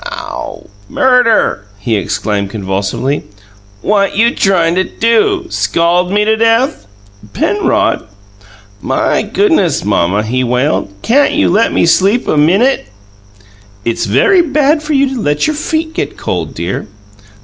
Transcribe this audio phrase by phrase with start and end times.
[0.11, 3.23] "Ow, murder!" he exclaimed convulsively.
[3.83, 5.45] "What you tryin' to do?
[5.49, 6.87] Scald me to death?"
[7.33, 8.07] "Penrod"
[8.97, 12.85] "My goodness, Mamma," he wailed; "can't you let me sleep a MINUTE?"
[13.85, 16.87] "It's very bad for you to let your feet get cold, dear."